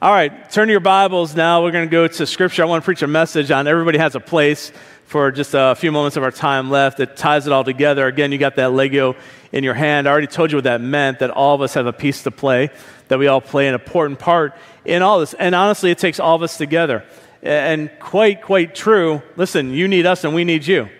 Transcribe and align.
All 0.00 0.12
right, 0.12 0.48
turn 0.48 0.68
your 0.68 0.78
Bibles 0.78 1.34
now. 1.34 1.64
We're 1.64 1.72
going 1.72 1.88
to 1.88 1.90
go 1.90 2.06
to 2.06 2.24
Scripture. 2.24 2.62
I 2.62 2.66
want 2.66 2.84
to 2.84 2.84
preach 2.84 3.02
a 3.02 3.08
message 3.08 3.50
on 3.50 3.66
everybody 3.66 3.98
has 3.98 4.14
a 4.14 4.20
place 4.20 4.70
for 5.06 5.32
just 5.32 5.54
a 5.54 5.74
few 5.74 5.90
moments 5.90 6.16
of 6.16 6.22
our 6.22 6.30
time 6.30 6.70
left 6.70 6.98
that 6.98 7.16
ties 7.16 7.48
it 7.48 7.52
all 7.52 7.64
together. 7.64 8.06
Again, 8.06 8.30
you 8.30 8.38
got 8.38 8.54
that 8.54 8.70
Lego 8.72 9.16
in 9.50 9.64
your 9.64 9.74
hand. 9.74 10.06
I 10.06 10.12
already 10.12 10.28
told 10.28 10.52
you 10.52 10.56
what 10.58 10.64
that 10.64 10.80
meant 10.80 11.18
that 11.18 11.30
all 11.30 11.56
of 11.56 11.62
us 11.62 11.74
have 11.74 11.86
a 11.86 11.92
piece 11.92 12.22
to 12.22 12.30
play, 12.30 12.70
that 13.08 13.18
we 13.18 13.26
all 13.26 13.40
play 13.40 13.66
an 13.66 13.74
important 13.74 14.20
part 14.20 14.54
in 14.84 15.02
all 15.02 15.18
this. 15.18 15.34
And 15.34 15.52
honestly, 15.52 15.90
it 15.90 15.98
takes 15.98 16.20
all 16.20 16.36
of 16.36 16.44
us 16.44 16.56
together. 16.56 17.04
And 17.42 17.90
quite, 17.98 18.40
quite 18.40 18.76
true. 18.76 19.20
Listen, 19.34 19.72
you 19.72 19.88
need 19.88 20.06
us 20.06 20.22
and 20.22 20.32
we 20.32 20.44
need 20.44 20.64
you. 20.64 20.90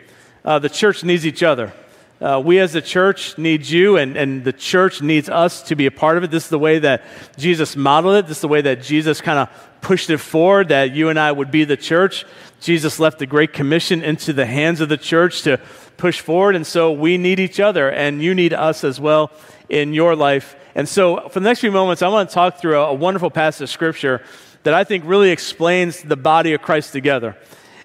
Uh, 0.44 0.58
the 0.58 0.68
church 0.68 1.04
needs 1.04 1.24
each 1.24 1.44
other. 1.44 1.72
Uh, 2.20 2.42
we 2.44 2.58
as 2.58 2.74
a 2.74 2.82
church 2.82 3.38
need 3.38 3.64
you, 3.64 3.96
and, 3.96 4.16
and 4.16 4.42
the 4.42 4.52
church 4.52 5.00
needs 5.00 5.28
us 5.28 5.62
to 5.62 5.76
be 5.76 5.86
a 5.86 5.90
part 5.90 6.16
of 6.16 6.24
it. 6.24 6.32
This 6.32 6.44
is 6.44 6.50
the 6.50 6.58
way 6.58 6.80
that 6.80 7.04
Jesus 7.36 7.76
modeled 7.76 8.16
it. 8.16 8.26
This 8.26 8.38
is 8.38 8.40
the 8.40 8.48
way 8.48 8.60
that 8.60 8.82
Jesus 8.82 9.20
kind 9.20 9.38
of 9.38 9.48
pushed 9.80 10.10
it 10.10 10.18
forward, 10.18 10.68
that 10.68 10.92
you 10.92 11.10
and 11.10 11.18
I 11.18 11.30
would 11.30 11.52
be 11.52 11.62
the 11.62 11.76
church. 11.76 12.24
Jesus 12.60 12.98
left 12.98 13.20
the 13.20 13.26
Great 13.26 13.52
Commission 13.52 14.02
into 14.02 14.32
the 14.32 14.46
hands 14.46 14.80
of 14.80 14.88
the 14.88 14.96
church 14.96 15.42
to 15.42 15.60
push 15.96 16.20
forward, 16.20 16.56
and 16.56 16.66
so 16.66 16.90
we 16.90 17.18
need 17.18 17.38
each 17.38 17.60
other, 17.60 17.88
and 17.88 18.20
you 18.20 18.34
need 18.34 18.52
us 18.52 18.82
as 18.82 18.98
well 18.98 19.30
in 19.68 19.92
your 19.94 20.16
life. 20.16 20.56
And 20.74 20.88
so, 20.88 21.28
for 21.28 21.38
the 21.38 21.44
next 21.44 21.60
few 21.60 21.70
moments, 21.70 22.02
I 22.02 22.08
want 22.08 22.28
to 22.28 22.34
talk 22.34 22.58
through 22.58 22.80
a, 22.80 22.88
a 22.88 22.94
wonderful 22.94 23.30
passage 23.30 23.62
of 23.62 23.70
Scripture 23.70 24.22
that 24.64 24.74
I 24.74 24.82
think 24.82 25.04
really 25.06 25.30
explains 25.30 26.02
the 26.02 26.16
body 26.16 26.52
of 26.52 26.62
Christ 26.62 26.92
together 26.92 27.36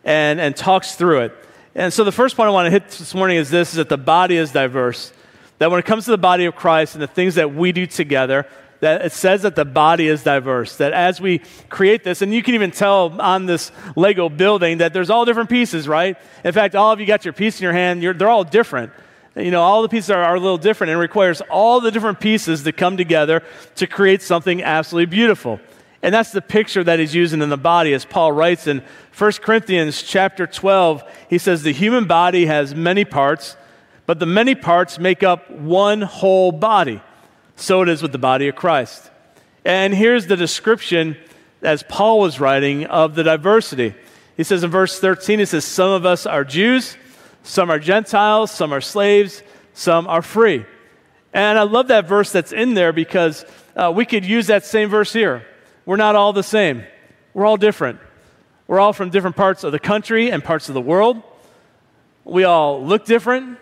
and, 0.04 0.40
and 0.40 0.56
talks 0.56 0.96
through 0.96 1.22
it. 1.22 1.36
And 1.76 1.92
so 1.92 2.04
the 2.04 2.12
first 2.12 2.36
point 2.36 2.48
I 2.48 2.52
want 2.52 2.68
to 2.68 2.72
hit 2.72 2.90
this 2.90 3.16
morning 3.16 3.38
is 3.38 3.50
this 3.50 3.70
is 3.70 3.76
that 3.76 3.90
the 3.90 3.98
body 3.98 4.38
is 4.38 4.52
diverse. 4.52 5.12
That 5.58 5.72
when 5.72 5.80
it 5.80 5.86
comes 5.86 6.06
to 6.06 6.12
the 6.12 6.18
body 6.18 6.46
of 6.46 6.56
Christ 6.56 6.96
and 6.96 7.02
the 7.02 7.08
things 7.08 7.36
that 7.36 7.54
we 7.54 7.72
do 7.72 7.88
together, 7.88 8.48
that 8.82 9.06
it 9.06 9.12
says 9.12 9.44
that 9.44 9.56
the 9.56 9.66
body 9.66 10.08
is 10.08 10.24
diverse. 10.24 10.76
That 10.78 10.94
as 10.94 11.20
we 11.20 11.42
create 11.70 12.04
this, 12.04 12.22
and 12.22 12.34
you 12.34 12.44
can 12.44 12.54
even 12.54 12.72
tell 12.72 13.20
on 13.22 13.46
this 13.46 13.72
Lego 13.96 14.30
building 14.30 14.80
that 14.80 14.94
there's 14.94 15.10
all 15.10 15.26
different 15.26 15.50
pieces, 15.50 15.88
right? 15.88 16.18
In 16.44 16.52
fact, 16.52 16.76
all 16.76 16.92
of 16.92 17.00
you 17.00 17.06
got 17.06 17.26
your 17.26 17.34
piece 17.34 17.60
in 17.60 17.64
your 17.64 17.74
hand, 17.74 18.04
they're 18.04 18.30
all 18.30 18.44
different. 18.44 18.92
You 19.36 19.50
know, 19.50 19.62
all 19.62 19.82
the 19.82 19.90
pieces 19.90 20.12
are, 20.12 20.22
are 20.22 20.36
a 20.36 20.40
little 20.40 20.60
different 20.60 20.92
and 20.92 21.00
requires 21.00 21.42
all 21.50 21.82
the 21.82 21.90
different 21.90 22.20
pieces 22.20 22.64
to 22.64 22.72
come 22.72 22.98
together 22.98 23.42
to 23.78 23.88
create 23.88 24.22
something 24.22 24.62
absolutely 24.62 25.08
beautiful. 25.08 25.60
And 26.04 26.14
that's 26.14 26.32
the 26.32 26.42
picture 26.42 26.84
that 26.84 27.00
he's 27.00 27.16
using 27.16 27.42
in 27.42 27.50
the 27.50 27.56
body, 27.56 27.94
as 27.94 28.04
Paul 28.04 28.34
writes 28.34 28.68
in 28.68 28.84
1 29.18 29.32
Corinthians 29.42 30.04
chapter 30.04 30.46
12. 30.46 31.02
He 31.30 31.38
says, 31.38 31.64
The 31.64 31.72
human 31.72 32.08
body 32.08 32.46
has 32.46 32.76
many 32.76 33.06
parts, 33.06 33.56
but 34.06 34.20
the 34.20 34.26
many 34.26 34.54
parts 34.54 35.00
make 35.00 35.24
up 35.24 35.50
one 35.50 36.02
whole 36.02 36.52
body. 36.52 37.02
So 37.56 37.82
it 37.84 37.90
is 37.90 38.02
with 38.02 38.12
the 38.12 38.18
body 38.18 38.50
of 38.50 38.56
Christ. 38.56 39.10
And 39.64 39.94
here's 39.94 40.28
the 40.28 40.36
description, 40.36 41.16
as 41.62 41.84
Paul 41.84 42.20
was 42.20 42.38
writing, 42.38 42.86
of 42.86 43.16
the 43.16 43.24
diversity. 43.24 43.96
He 44.36 44.44
says 44.44 44.62
in 44.62 44.72
verse 44.72 45.00
13, 45.00 45.40
he 45.40 45.46
says, 45.46 45.64
Some 45.64 45.92
of 45.92 46.06
us 46.06 46.26
are 46.26 46.44
Jews, 46.44 46.98
some 47.44 47.72
are 47.72 47.80
Gentiles, 47.80 48.52
some 48.52 48.74
are 48.74 48.82
slaves, 48.82 49.42
some 49.74 50.06
are 50.08 50.22
free. 50.22 50.66
And 51.32 51.58
I 51.58 51.64
love 51.64 51.88
that 51.88 52.10
verse 52.10 52.30
that's 52.34 52.52
in 52.52 52.74
there 52.74 52.92
because 52.92 53.46
uh, 53.78 53.94
we 53.96 54.06
could 54.06 54.26
use 54.26 54.48
that 54.48 54.66
same 54.66 54.90
verse 54.90 55.14
here. 55.14 55.48
We're 55.86 55.98
not 55.98 56.16
all 56.16 56.34
the 56.34 56.44
same, 56.44 56.84
we're 57.34 57.46
all 57.46 57.58
different. 57.58 58.00
We're 58.68 58.80
all 58.80 58.94
from 58.94 59.10
different 59.10 59.36
parts 59.36 59.64
of 59.64 59.72
the 59.72 59.80
country 59.80 60.32
and 60.32 60.44
parts 60.44 60.70
of 60.70 60.74
the 60.74 60.82
world. 60.82 61.22
We 62.24 62.46
all 62.46 62.84
look 62.84 63.06
different. 63.06 63.60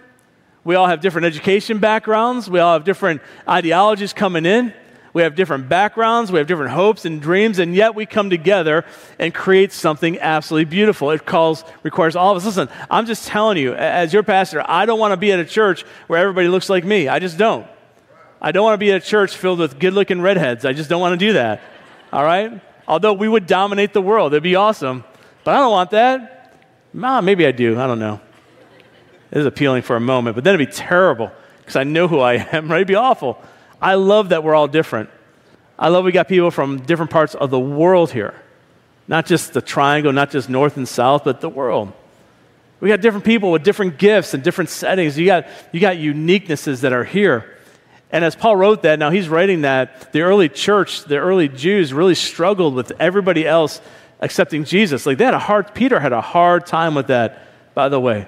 We 0.64 0.76
all 0.76 0.86
have 0.86 1.02
different 1.02 1.26
education 1.26 1.80
backgrounds. 1.80 2.50
We 2.50 2.60
all 2.60 2.74
have 2.74 2.84
different 2.84 3.22
ideologies 3.50 4.14
coming 4.14 4.46
in. 4.46 4.74
We 5.14 5.24
have 5.24 5.36
different 5.36 5.68
backgrounds. 5.68 6.32
We 6.32 6.38
have 6.38 6.48
different 6.48 6.72
hopes 6.72 7.04
and 7.04 7.20
dreams, 7.20 7.58
and 7.60 7.76
yet 7.76 7.96
we 7.96 8.06
come 8.06 8.30
together 8.30 8.86
and 9.18 9.34
create 9.34 9.74
something 9.74 10.20
absolutely 10.20 10.66
beautiful. 10.66 11.10
It 11.10 11.26
calls, 11.26 11.66
requires 11.84 12.16
all 12.16 12.32
of 12.32 12.38
us. 12.38 12.46
Listen, 12.46 12.70
I'm 12.90 13.08
just 13.08 13.28
telling 13.28 13.58
you, 13.58 13.74
as 13.74 14.14
your 14.14 14.24
pastor, 14.24 14.64
I 14.66 14.86
don't 14.86 15.00
want 15.00 15.12
to 15.14 15.18
be 15.18 15.31
at 15.31 15.40
a 15.40 15.46
church 15.46 15.84
where 16.08 16.20
everybody 16.20 16.48
looks 16.48 16.70
like 16.70 16.86
me. 16.86 17.08
I 17.08 17.20
just 17.20 17.38
don't. 17.38 17.68
I 18.40 18.52
don't 18.52 18.64
want 18.64 18.76
to 18.76 18.78
be 18.78 18.92
at 18.92 19.04
a 19.04 19.06
church 19.06 19.36
filled 19.36 19.60
with 19.60 19.80
good 19.80 19.94
looking 19.94 20.22
redheads. 20.22 20.64
I 20.64 20.74
just 20.74 20.90
don't 20.90 21.02
want 21.02 21.20
to 21.20 21.26
do 21.26 21.34
that 21.34 21.62
all 22.12 22.24
right? 22.24 22.62
Although 22.88 23.14
we 23.14 23.28
would 23.28 23.48
dominate 23.48 23.94
the 23.94 24.02
world, 24.02 24.34
it'd 24.34 24.44
be 24.44 24.56
awesome. 24.56 25.04
But 25.44 25.56
I 25.56 25.60
don't 25.60 25.72
want 25.72 25.92
that. 25.92 26.58
Nah, 26.94 27.22
maybe 27.22 27.46
I 27.46 27.52
do. 27.52 27.80
I 27.80 27.88
don't 27.88 28.00
know. 28.00 28.20
It 29.32 29.38
is 29.38 29.46
appealing 29.46 29.84
for 29.84 29.96
a 29.96 30.00
moment, 30.02 30.36
but 30.36 30.44
then 30.44 30.56
it'd 30.56 30.68
be 30.68 30.74
terrible 30.74 31.32
because 31.60 31.76
I 31.76 31.84
know 31.84 32.08
who 32.08 32.20
I 32.20 32.34
am, 32.52 32.70
right? 32.70 32.78
It'd 32.78 32.88
be 32.88 32.96
awful. 32.96 33.42
I 33.82 33.96
love 33.96 34.30
that 34.30 34.44
we're 34.44 34.56
all 34.56 34.68
different. 34.68 35.10
I 35.80 35.88
love 35.88 36.06
we 36.06 36.12
got 36.12 36.28
people 36.28 36.52
from 36.52 36.82
different 36.82 37.12
parts 37.12 37.34
of 37.34 37.50
the 37.50 37.60
world 37.60 38.12
here. 38.12 38.36
Not 39.08 39.26
just 39.26 39.54
the 39.54 39.62
triangle, 39.62 40.14
not 40.14 40.30
just 40.30 40.50
north 40.50 40.78
and 40.78 40.88
south, 40.88 41.24
but 41.24 41.42
the 41.42 41.50
world. 41.50 41.92
We 42.80 42.90
got 42.90 43.02
different 43.02 43.26
people 43.26 43.52
with 43.52 43.64
different 43.64 43.98
gifts 43.98 44.34
and 44.34 44.44
different 44.44 44.70
settings. 44.70 45.18
You 45.18 45.26
got, 45.26 45.48
you 45.72 45.80
got 45.80 45.98
uniquenesses 45.98 46.82
that 46.82 46.94
are 46.94 47.04
here. 47.04 47.58
And 48.12 48.26
as 48.26 48.36
Paul 48.36 48.58
wrote 48.58 48.82
that, 48.82 49.00
now 49.00 49.10
he's 49.10 49.30
writing 49.30 49.62
that 49.62 50.12
the 50.12 50.22
early 50.22 50.50
church, 50.50 51.06
the 51.06 51.18
early 51.18 51.48
Jews 51.48 51.94
really 51.94 52.16
struggled 52.16 52.76
with 52.76 52.92
everybody 53.00 53.48
else 53.48 53.80
accepting 54.20 54.66
Jesus. 54.66 55.06
Like 55.06 55.18
they 55.18 55.26
had 55.26 55.34
a 55.34 55.40
hard, 55.40 55.74
Peter 55.74 56.00
had 56.00 56.12
a 56.12 56.22
hard 56.22 56.66
time 56.66 56.94
with 56.94 57.08
that, 57.08 57.48
by 57.74 57.90
the 57.90 58.00
way. 58.00 58.28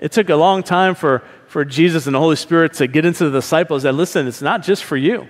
It 0.00 0.12
took 0.12 0.28
a 0.30 0.36
long 0.36 0.62
time 0.62 0.94
for, 0.94 1.22
for 1.46 1.64
Jesus 1.64 2.06
and 2.06 2.14
the 2.14 2.18
Holy 2.18 2.36
Spirit 2.36 2.74
to 2.74 2.86
get 2.86 3.04
into 3.04 3.24
the 3.24 3.38
disciples 3.38 3.84
that, 3.84 3.92
listen, 3.92 4.26
it's 4.26 4.42
not 4.42 4.62
just 4.62 4.82
for 4.84 4.96
you. 4.96 5.28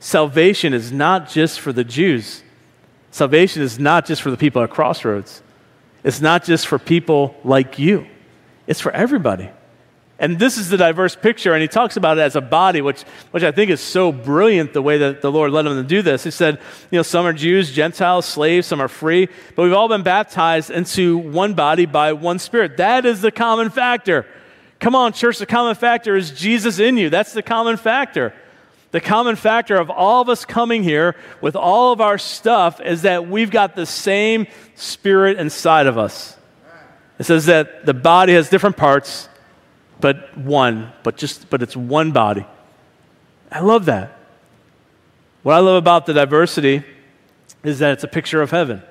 Salvation 0.00 0.72
is 0.72 0.92
not 0.92 1.28
just 1.28 1.58
for 1.58 1.72
the 1.72 1.84
Jews. 1.84 2.42
Salvation 3.10 3.62
is 3.62 3.78
not 3.78 4.06
just 4.06 4.22
for 4.22 4.30
the 4.30 4.36
people 4.36 4.62
at 4.62 4.70
Crossroads. 4.70 5.42
It's 6.04 6.20
not 6.20 6.44
just 6.44 6.66
for 6.66 6.78
people 6.78 7.36
like 7.42 7.78
you. 7.78 8.06
It's 8.66 8.80
for 8.80 8.92
everybody. 8.92 9.50
And 10.20 10.36
this 10.38 10.58
is 10.58 10.68
the 10.68 10.76
diverse 10.76 11.14
picture, 11.14 11.52
and 11.52 11.62
he 11.62 11.68
talks 11.68 11.96
about 11.96 12.18
it 12.18 12.22
as 12.22 12.34
a 12.34 12.40
body, 12.40 12.80
which, 12.80 13.02
which 13.30 13.44
I 13.44 13.52
think 13.52 13.70
is 13.70 13.80
so 13.80 14.10
brilliant 14.10 14.72
the 14.72 14.82
way 14.82 14.98
that 14.98 15.22
the 15.22 15.30
Lord 15.30 15.52
led 15.52 15.64
him 15.64 15.76
to 15.76 15.84
do 15.84 16.02
this. 16.02 16.24
He 16.24 16.32
said, 16.32 16.58
you 16.90 16.98
know, 16.98 17.04
some 17.04 17.24
are 17.24 17.32
Jews, 17.32 17.70
Gentiles, 17.70 18.26
slaves, 18.26 18.66
some 18.66 18.80
are 18.80 18.88
free, 18.88 19.28
but 19.54 19.62
we've 19.62 19.72
all 19.72 19.86
been 19.86 20.02
baptized 20.02 20.70
into 20.70 21.18
one 21.18 21.54
body 21.54 21.86
by 21.86 22.14
one 22.14 22.40
Spirit. 22.40 22.78
That 22.78 23.06
is 23.06 23.20
the 23.20 23.30
common 23.30 23.70
factor. 23.70 24.26
Come 24.80 24.96
on, 24.96 25.12
church, 25.12 25.38
the 25.38 25.46
common 25.46 25.76
factor 25.76 26.16
is 26.16 26.32
Jesus 26.32 26.80
in 26.80 26.96
you. 26.96 27.10
That's 27.10 27.32
the 27.32 27.42
common 27.42 27.76
factor. 27.76 28.34
The 28.90 29.00
common 29.00 29.36
factor 29.36 29.76
of 29.76 29.88
all 29.88 30.22
of 30.22 30.28
us 30.28 30.44
coming 30.44 30.82
here 30.82 31.14
with 31.40 31.54
all 31.54 31.92
of 31.92 32.00
our 32.00 32.18
stuff 32.18 32.80
is 32.80 33.02
that 33.02 33.28
we've 33.28 33.50
got 33.50 33.76
the 33.76 33.86
same 33.86 34.48
Spirit 34.74 35.38
inside 35.38 35.86
of 35.86 35.96
us. 35.96 36.36
It 37.20 37.24
says 37.24 37.46
that 37.46 37.86
the 37.86 37.94
body 37.94 38.32
has 38.32 38.48
different 38.48 38.76
parts 38.76 39.28
but 40.00 40.36
one, 40.36 40.92
but 41.02 41.16
just 41.16 41.50
but 41.50 41.62
it's 41.62 41.76
one 41.76 42.12
body. 42.12 42.46
I 43.50 43.60
love 43.60 43.86
that. 43.86 44.18
What 45.42 45.54
I 45.54 45.58
love 45.58 45.76
about 45.76 46.06
the 46.06 46.14
diversity 46.14 46.82
is 47.64 47.78
that 47.78 47.92
it's 47.92 48.04
a 48.04 48.08
picture 48.08 48.42
of 48.42 48.50
heaven. 48.50 48.82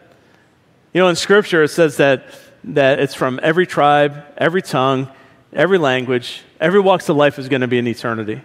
You 0.93 1.01
know, 1.01 1.07
in 1.09 1.15
scripture 1.15 1.63
it 1.63 1.69
says 1.69 1.97
that 1.97 2.25
that 2.63 2.99
it's 2.99 3.13
from 3.13 3.39
every 3.43 3.65
tribe, 3.65 4.23
every 4.37 4.61
tongue, 4.61 5.09
every 5.53 5.77
language, 5.77 6.41
every 6.59 6.79
walks 6.79 7.07
of 7.09 7.15
life 7.15 7.39
is 7.39 7.47
going 7.47 7.61
to 7.61 7.67
be 7.67 7.77
in 7.77 7.87
eternity. 7.87 8.41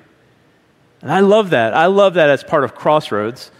And 1.00 1.10
I 1.10 1.20
love 1.20 1.50
that. 1.50 1.74
I 1.74 1.86
love 1.86 2.14
that 2.14 2.30
as 2.30 2.44
part 2.44 2.64
of 2.64 2.74
Crossroads. 2.74 3.50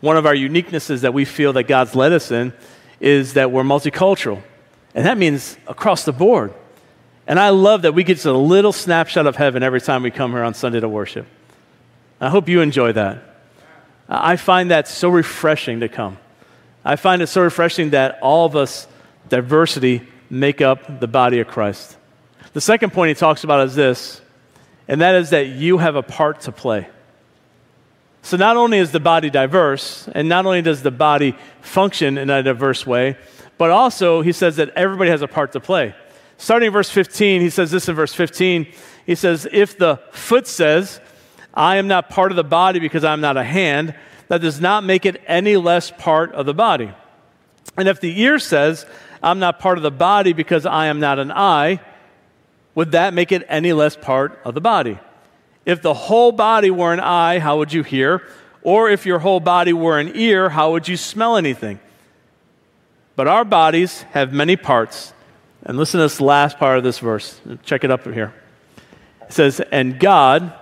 One 0.00 0.16
of 0.16 0.26
our 0.26 0.34
uniquenesses 0.34 1.00
that 1.00 1.14
we 1.14 1.24
feel 1.24 1.52
that 1.54 1.64
God's 1.64 1.94
led 1.94 2.12
us 2.12 2.30
in 2.30 2.52
is 3.00 3.34
that 3.34 3.50
we're 3.50 3.64
multicultural. 3.64 4.42
And 4.94 5.06
that 5.06 5.18
means 5.18 5.56
across 5.66 6.04
the 6.04 6.12
board. 6.12 6.54
And 7.32 7.40
I 7.40 7.48
love 7.48 7.80
that 7.80 7.94
we 7.94 8.04
get 8.04 8.22
a 8.26 8.32
little 8.34 8.74
snapshot 8.74 9.26
of 9.26 9.36
heaven 9.36 9.62
every 9.62 9.80
time 9.80 10.02
we 10.02 10.10
come 10.10 10.32
here 10.32 10.42
on 10.42 10.52
Sunday 10.52 10.80
to 10.80 10.88
worship. 10.90 11.26
I 12.20 12.28
hope 12.28 12.46
you 12.46 12.60
enjoy 12.60 12.92
that. 12.92 13.22
I 14.06 14.36
find 14.36 14.70
that 14.70 14.86
so 14.86 15.08
refreshing 15.08 15.80
to 15.80 15.88
come. 15.88 16.18
I 16.84 16.96
find 16.96 17.22
it 17.22 17.28
so 17.28 17.40
refreshing 17.40 17.88
that 17.92 18.18
all 18.20 18.44
of 18.44 18.54
us, 18.54 18.86
diversity, 19.30 20.06
make 20.28 20.60
up 20.60 21.00
the 21.00 21.08
body 21.08 21.40
of 21.40 21.48
Christ. 21.48 21.96
The 22.52 22.60
second 22.60 22.92
point 22.92 23.08
he 23.08 23.14
talks 23.14 23.44
about 23.44 23.66
is 23.66 23.74
this, 23.74 24.20
and 24.86 25.00
that 25.00 25.14
is 25.14 25.30
that 25.30 25.46
you 25.46 25.78
have 25.78 25.96
a 25.96 26.02
part 26.02 26.42
to 26.42 26.52
play. 26.52 26.86
So, 28.20 28.36
not 28.36 28.58
only 28.58 28.76
is 28.76 28.92
the 28.92 29.00
body 29.00 29.30
diverse, 29.30 30.06
and 30.14 30.28
not 30.28 30.44
only 30.44 30.60
does 30.60 30.82
the 30.82 30.90
body 30.90 31.34
function 31.62 32.18
in 32.18 32.28
a 32.28 32.42
diverse 32.42 32.86
way, 32.86 33.16
but 33.56 33.70
also 33.70 34.20
he 34.20 34.32
says 34.32 34.56
that 34.56 34.68
everybody 34.76 35.08
has 35.08 35.22
a 35.22 35.28
part 35.28 35.52
to 35.52 35.60
play. 35.60 35.94
Starting 36.42 36.66
in 36.66 36.72
verse 36.72 36.90
15, 36.90 37.40
he 37.40 37.50
says 37.50 37.70
this 37.70 37.88
in 37.88 37.94
verse 37.94 38.12
15. 38.12 38.66
He 39.06 39.14
says, 39.14 39.46
If 39.52 39.78
the 39.78 40.00
foot 40.10 40.48
says, 40.48 41.00
I 41.54 41.76
am 41.76 41.86
not 41.86 42.10
part 42.10 42.32
of 42.32 42.36
the 42.36 42.42
body 42.42 42.80
because 42.80 43.04
I'm 43.04 43.20
not 43.20 43.36
a 43.36 43.44
hand, 43.44 43.94
that 44.26 44.40
does 44.40 44.60
not 44.60 44.82
make 44.82 45.06
it 45.06 45.22
any 45.28 45.56
less 45.56 45.92
part 45.92 46.32
of 46.32 46.44
the 46.44 46.52
body. 46.52 46.90
And 47.76 47.86
if 47.86 48.00
the 48.00 48.20
ear 48.22 48.40
says, 48.40 48.86
I'm 49.22 49.38
not 49.38 49.60
part 49.60 49.78
of 49.78 49.84
the 49.84 49.92
body 49.92 50.32
because 50.32 50.66
I 50.66 50.86
am 50.86 50.98
not 50.98 51.20
an 51.20 51.30
eye, 51.30 51.78
would 52.74 52.90
that 52.90 53.14
make 53.14 53.30
it 53.30 53.46
any 53.48 53.72
less 53.72 53.94
part 53.94 54.40
of 54.44 54.54
the 54.54 54.60
body? 54.60 54.98
If 55.64 55.80
the 55.80 55.94
whole 55.94 56.32
body 56.32 56.72
were 56.72 56.92
an 56.92 56.98
eye, 56.98 57.38
how 57.38 57.58
would 57.58 57.72
you 57.72 57.84
hear? 57.84 58.26
Or 58.62 58.90
if 58.90 59.06
your 59.06 59.20
whole 59.20 59.38
body 59.38 59.72
were 59.72 60.00
an 60.00 60.10
ear, 60.16 60.48
how 60.48 60.72
would 60.72 60.88
you 60.88 60.96
smell 60.96 61.36
anything? 61.36 61.78
But 63.14 63.28
our 63.28 63.44
bodies 63.44 64.02
have 64.10 64.32
many 64.32 64.56
parts. 64.56 65.12
And 65.64 65.76
listen 65.76 65.98
to 65.98 66.04
this 66.04 66.20
last 66.20 66.58
part 66.58 66.78
of 66.78 66.84
this 66.84 66.98
verse. 66.98 67.40
Check 67.62 67.84
it 67.84 67.90
up 67.90 68.04
here. 68.04 68.34
It 69.22 69.32
says, 69.32 69.60
And 69.60 69.98
God 69.98 70.52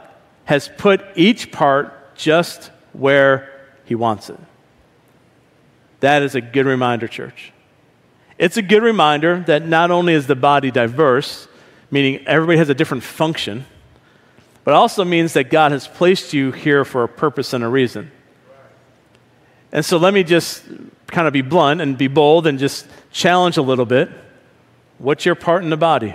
has 0.44 0.68
put 0.68 1.00
each 1.16 1.50
part 1.50 2.14
just 2.14 2.70
where 2.92 3.68
He 3.84 3.94
wants 3.94 4.30
it. 4.30 4.38
That 6.00 6.22
is 6.22 6.34
a 6.34 6.40
good 6.40 6.66
reminder, 6.66 7.08
church. 7.08 7.52
It's 8.38 8.56
a 8.56 8.62
good 8.62 8.82
reminder 8.82 9.40
that 9.46 9.66
not 9.66 9.90
only 9.90 10.14
is 10.14 10.26
the 10.26 10.34
body 10.34 10.70
diverse, 10.70 11.46
meaning 11.90 12.26
everybody 12.26 12.58
has 12.58 12.70
a 12.70 12.74
different 12.74 13.02
function, 13.02 13.66
but 14.64 14.74
also 14.74 15.04
means 15.04 15.34
that 15.34 15.50
God 15.50 15.72
has 15.72 15.86
placed 15.86 16.32
you 16.32 16.52
here 16.52 16.84
for 16.84 17.04
a 17.04 17.08
purpose 17.08 17.52
and 17.52 17.64
a 17.64 17.68
reason. 17.68 18.10
And 19.72 19.84
so 19.84 19.98
let 19.98 20.14
me 20.14 20.24
just 20.24 20.64
kind 21.06 21.26
of 21.26 21.32
be 21.32 21.42
blunt 21.42 21.80
and 21.80 21.96
be 21.96 22.08
bold 22.08 22.46
and 22.46 22.58
just 22.58 22.86
challenge 23.10 23.56
a 23.56 23.62
little 23.62 23.86
bit. 23.86 24.10
What's 25.00 25.24
your 25.24 25.34
part 25.34 25.64
in 25.64 25.70
the 25.70 25.78
body? 25.78 26.14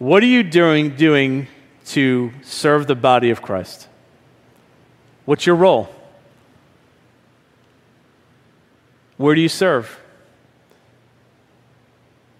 What 0.00 0.20
are 0.24 0.26
you 0.26 0.42
doing, 0.42 0.96
doing 0.96 1.46
to 1.86 2.32
serve 2.42 2.88
the 2.88 2.96
body 2.96 3.30
of 3.30 3.40
Christ? 3.40 3.86
What's 5.26 5.46
your 5.46 5.54
role? 5.54 5.94
Where 9.16 9.36
do 9.36 9.40
you 9.40 9.48
serve? 9.48 9.96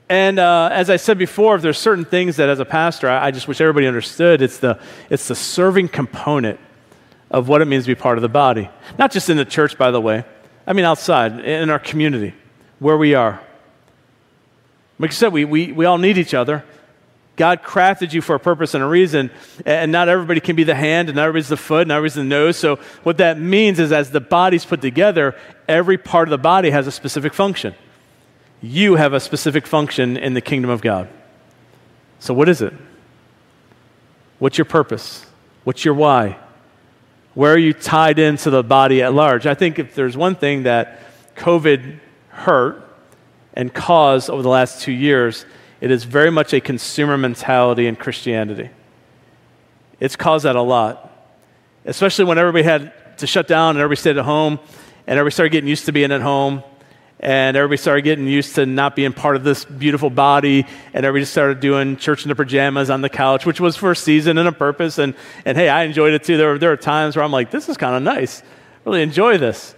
And 0.08 0.40
uh, 0.40 0.70
as 0.72 0.90
I 0.90 0.96
said 0.96 1.19
before, 1.19 1.54
if 1.54 1.62
there's 1.62 1.78
certain 1.78 2.04
things 2.04 2.34
that 2.37 2.48
as 2.48 2.58
a 2.58 2.64
pastor, 2.64 3.08
I, 3.08 3.26
I 3.26 3.31
just 3.31 3.46
wish 3.46 3.60
everybody 3.60 3.87
understood, 3.87 4.42
it's 4.42 4.58
the, 4.58 4.81
it's 5.08 5.28
the 5.28 5.37
serving 5.37 5.87
component 5.87 6.58
of 7.31 7.46
what 7.46 7.62
it 7.62 7.66
means 7.66 7.84
to 7.84 7.94
be 7.94 7.94
part 7.94 8.19
of 8.19 8.22
the 8.22 8.28
body. 8.28 8.69
Not 8.98 9.12
just 9.12 9.31
in 9.31 9.37
the 9.37 9.44
church, 9.44 9.78
by 9.78 9.92
the 9.92 10.00
way. 10.00 10.25
I 10.66 10.72
mean, 10.72 10.84
outside, 10.84 11.38
in 11.38 11.70
our 11.70 11.78
community, 11.78 12.34
where 12.81 12.96
we 12.96 13.14
are. 13.14 13.40
Like 15.00 15.11
I 15.11 15.14
said, 15.14 15.32
we, 15.32 15.44
we, 15.44 15.73
we 15.73 15.85
all 15.85 15.99
need 15.99 16.17
each 16.17 16.35
other. 16.35 16.64
God 17.35 17.62
crafted 17.62 18.12
you 18.12 18.20
for 18.20 18.37
a 18.37 18.41
purpose 18.41 18.75
and 18.75 18.85
a 18.85 18.87
reason, 18.87 19.31
and 19.67 19.91
not 19.91 20.08
everybody 20.08 20.41
can 20.41 20.55
be 20.55 20.62
the 20.62 20.75
hand, 20.75 21.08
and 21.08 21.17
not 21.17 21.23
everybody's 21.23 21.49
the 21.49 21.56
foot, 21.56 21.82
and 21.82 21.88
not 21.88 21.97
everybody's 21.97 22.14
the 22.14 22.25
nose. 22.25 22.56
So, 22.56 22.76
what 23.02 23.17
that 23.17 23.41
means 23.41 23.81
is, 23.81 23.91
as 23.91 24.11
the 24.11 24.20
body's 24.20 24.64
put 24.64 24.81
together, 24.81 25.35
every 25.67 25.99
part 25.99 26.29
of 26.29 26.31
the 26.31 26.38
body 26.38 26.70
has 26.70 26.87
a 26.87 26.93
specific 26.93 27.32
function 27.32 27.75
you 28.62 28.97
have 28.97 29.12
a 29.12 29.20
specific 29.20 29.67
function 29.67 30.17
in 30.17 30.35
the 30.35 30.41
kingdom 30.41 30.70
of 30.70 30.82
God. 30.82 31.08
So, 32.19 32.35
what 32.35 32.49
is 32.49 32.61
it? 32.61 32.75
What's 34.38 34.58
your 34.58 34.67
purpose? 34.67 35.25
What's 35.64 35.85
your 35.85 35.94
why? 35.94 36.38
Where 37.35 37.55
are 37.55 37.58
you 37.58 37.73
tied 37.73 38.19
into 38.19 38.50
the 38.50 38.62
body 38.62 39.02
at 39.02 39.14
large? 39.14 39.47
I 39.47 39.55
think 39.55 39.79
if 39.79 39.94
there's 39.94 40.17
one 40.17 40.35
thing 40.35 40.64
that 40.64 41.00
COVID 41.37 42.00
hurt 42.29 42.87
and 43.55 43.73
cause 43.73 44.29
over 44.29 44.43
the 44.43 44.49
last 44.49 44.82
two 44.82 44.93
years, 44.93 45.44
it 45.81 45.91
is 45.91 46.05
very 46.05 46.31
much 46.31 46.52
a 46.52 46.61
consumer 46.61 47.17
mentality 47.17 47.87
in 47.87 47.97
Christianity. 47.97 48.70
It's 49.99 50.17
caused 50.17 50.44
that 50.44 50.56
a 50.56 50.62
lot, 50.62 51.11
especially 51.85 52.26
when 52.26 52.38
everybody 52.38 52.64
had 52.64 53.19
to 53.19 53.26
shut 53.26 53.47
down 53.47 53.70
and 53.70 53.79
everybody 53.79 54.00
stayed 54.00 54.17
at 54.17 54.25
home 54.25 54.58
and 55.06 55.19
everybody 55.19 55.32
started 55.32 55.50
getting 55.50 55.69
used 55.69 55.87
to 55.87 55.93
being 55.93 56.12
at 56.12 56.20
home 56.20 56.62
and 57.19 57.55
everybody 57.55 57.76
started 57.76 58.02
getting 58.02 58.26
used 58.26 58.55
to 58.55 58.64
not 58.64 58.97
being 58.97 59.12
part 59.12 59.37
of 59.37 59.44
this 59.44 59.67
beautiful 59.67 60.08
body 60.08 60.67
and 60.94 61.05
everybody 61.05 61.26
started 61.26 61.61
doing 61.61 61.97
church 61.97 62.25
in 62.25 62.31
the 62.31 62.35
pajamas 62.35 62.88
on 62.88 63.02
the 63.02 63.11
couch 63.11 63.44
which 63.44 63.61
was 63.61 63.76
for 63.76 63.91
a 63.91 63.97
season 63.97 64.38
and 64.38 64.49
a 64.49 64.52
purpose. 64.52 64.99
And, 64.99 65.14
and 65.44 65.56
hey 65.56 65.69
i 65.69 65.82
enjoyed 65.82 66.14
it 66.14 66.25
too. 66.25 66.38
There 66.38 66.52
were, 66.52 66.58
there 66.58 66.70
were 66.70 66.79
times 66.79 67.17
where 67.17 67.25
i'm 67.25 67.32
like 67.32 67.50
this 67.50 67.69
is 67.69 67.76
kind 67.76 67.94
of 67.94 68.02
nice. 68.02 68.43
Really 68.87 69.02
enjoy 69.02 69.37
this 69.37 69.75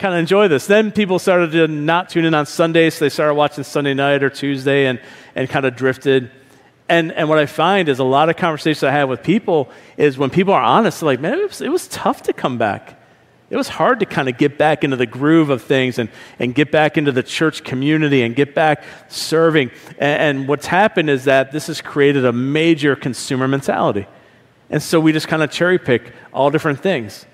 kind 0.00 0.14
of 0.14 0.18
enjoy 0.18 0.48
this 0.48 0.66
then 0.66 0.90
people 0.90 1.18
started 1.18 1.52
to 1.52 1.68
not 1.68 2.08
tune 2.08 2.24
in 2.24 2.34
on 2.34 2.46
sundays 2.46 2.94
so 2.94 3.04
they 3.04 3.08
started 3.08 3.34
watching 3.34 3.62
sunday 3.62 3.94
night 3.94 4.22
or 4.22 4.30
tuesday 4.30 4.86
and, 4.86 5.00
and 5.34 5.48
kind 5.48 5.64
of 5.64 5.76
drifted 5.76 6.30
and, 6.88 7.12
and 7.12 7.28
what 7.28 7.38
i 7.38 7.46
find 7.46 7.88
is 7.88 7.98
a 7.98 8.04
lot 8.04 8.28
of 8.28 8.36
conversations 8.36 8.82
i 8.82 8.90
have 8.90 9.08
with 9.08 9.22
people 9.22 9.70
is 9.96 10.18
when 10.18 10.30
people 10.30 10.52
are 10.52 10.62
honest 10.62 11.02
like 11.02 11.20
man 11.20 11.38
it 11.38 11.48
was, 11.48 11.60
it 11.60 11.70
was 11.70 11.86
tough 11.88 12.22
to 12.22 12.32
come 12.32 12.58
back 12.58 12.96
it 13.50 13.56
was 13.56 13.68
hard 13.68 13.98
to 13.98 14.06
kind 14.06 14.28
of 14.28 14.38
get 14.38 14.56
back 14.56 14.84
into 14.84 14.96
the 14.96 15.06
groove 15.06 15.50
of 15.50 15.62
things 15.62 15.98
and, 15.98 16.08
and 16.38 16.54
get 16.54 16.70
back 16.70 16.96
into 16.96 17.10
the 17.10 17.22
church 17.24 17.64
community 17.64 18.22
and 18.22 18.36
get 18.36 18.54
back 18.54 18.84
serving. 19.08 19.72
And, 19.98 20.38
and 20.38 20.48
what's 20.48 20.66
happened 20.66 21.10
is 21.10 21.24
that 21.24 21.50
this 21.50 21.66
has 21.66 21.80
created 21.80 22.24
a 22.24 22.32
major 22.32 22.94
consumer 22.94 23.48
mentality. 23.48 24.06
And 24.70 24.80
so 24.80 25.00
we 25.00 25.12
just 25.12 25.26
kind 25.26 25.42
of 25.42 25.50
cherry 25.50 25.80
pick 25.80 26.12
all 26.32 26.50
different 26.50 26.78
things. 26.78 27.26